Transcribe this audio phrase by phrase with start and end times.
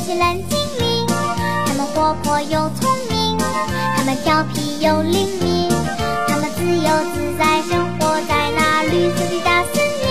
[0.00, 1.06] 一群蓝精灵，
[1.66, 3.36] 他们活泼又聪明，
[3.94, 5.68] 他们调皮又灵敏，
[6.26, 10.08] 他们自由自在生活在那绿色的大森林，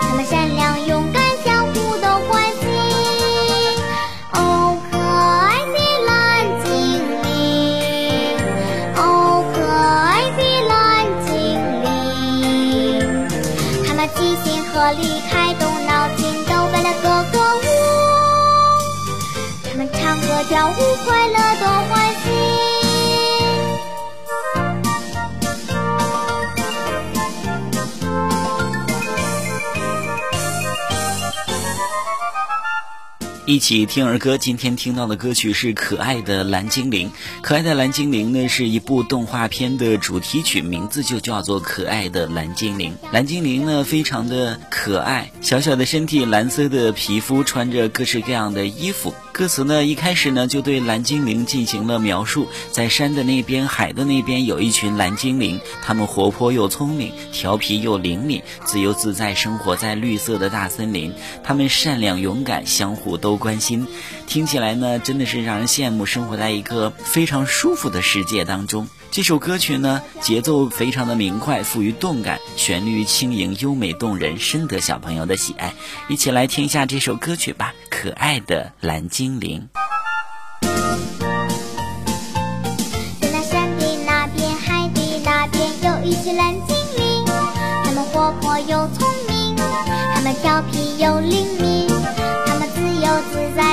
[0.00, 2.62] 他们善良勇敢，相互都关心。
[4.32, 6.72] 哦，可爱的蓝精
[7.22, 8.34] 灵，
[8.96, 11.30] 哦，可爱的蓝精
[11.84, 13.28] 灵，
[13.86, 15.68] 他们齐心合力，开动
[20.42, 22.30] 唱歌跳舞，快乐多欢喜。
[33.44, 37.08] 一起听儿歌，今天听到的歌曲是《可爱的蓝精灵》。
[37.42, 42.96] 《可爱的蓝精灵》呢是一部动画片的主题曲，名字就叫做《可爱的蓝精灵》。
[43.12, 49.12] 蓝精灵呢非常的可爱，小小的身体，蓝色的皮肤，穿着各式各样的衣服。
[49.32, 61.14] 歌词呢一开始呢就对蓝精灵进行了描述，在山的那边，海的那边有一群蓝精灵，他们活泼又聪明，调皮又灵敏，自由自在生活在绿色的大森林。
[61.42, 63.86] 他们善良勇敢，相互都关心。
[64.26, 68.86] 听起来呢真的是让人羡慕，生活在一个非常舒服的世界当中。
[69.10, 75.72] 这首歌曲呢节奏非常的明快，富于动感，旋律轻盈优美动人，深得小朋友的喜爱。
[76.08, 79.68] 一起来听一下这首歌曲吧，《可爱的蓝精精灵》。
[83.20, 87.24] 在那山的那边，海的那边，有一群蓝精灵，
[87.84, 89.54] 他们活泼又聪明，
[90.12, 91.86] 他们调皮又灵敏，
[92.46, 93.71] 他们自由自在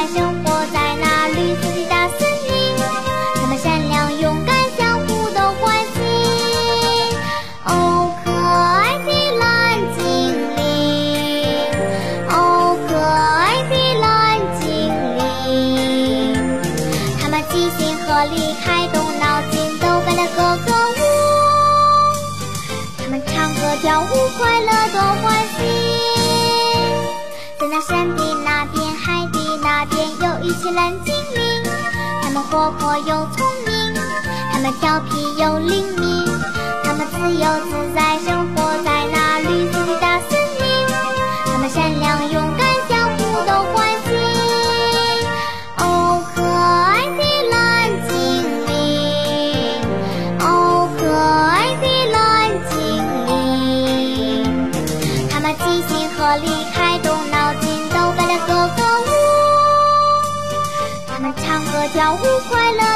[23.69, 25.57] 我跳舞，快乐多欢喜。
[27.59, 31.63] 在那山的那边，海的那边，有一群蓝精灵。
[32.23, 33.93] 他们活泼又聪明，
[34.51, 36.28] 他们调皮又灵敏，
[61.91, 62.88] 跳舞快乐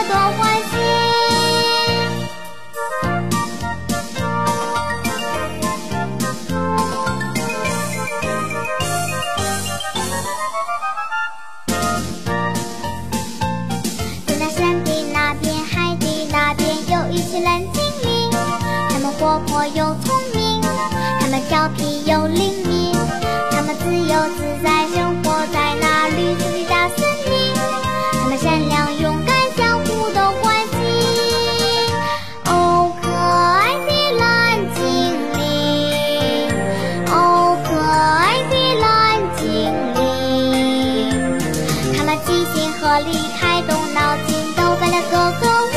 [43.00, 45.76] 离，开动脑筋，都为了个个舞。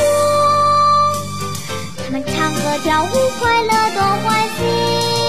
[2.03, 3.07] 他们唱歌跳舞，
[3.39, 5.26] 快乐多欢喜。